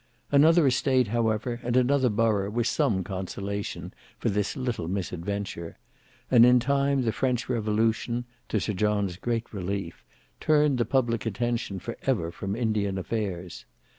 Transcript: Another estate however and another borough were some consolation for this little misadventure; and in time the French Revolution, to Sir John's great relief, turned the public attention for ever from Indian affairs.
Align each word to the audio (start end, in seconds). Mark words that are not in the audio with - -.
Another 0.31 0.65
estate 0.65 1.09
however 1.09 1.59
and 1.61 1.77
another 1.77 2.09
borough 2.09 2.49
were 2.49 2.63
some 2.63 3.03
consolation 3.03 3.93
for 4.17 4.29
this 4.29 4.57
little 4.57 4.87
misadventure; 4.87 5.77
and 6.31 6.43
in 6.43 6.59
time 6.59 7.03
the 7.03 7.11
French 7.11 7.47
Revolution, 7.47 8.25
to 8.49 8.59
Sir 8.59 8.73
John's 8.73 9.17
great 9.17 9.53
relief, 9.53 10.03
turned 10.39 10.79
the 10.79 10.85
public 10.85 11.27
attention 11.27 11.77
for 11.77 11.95
ever 12.01 12.31
from 12.31 12.55
Indian 12.55 12.97
affairs. 12.97 13.65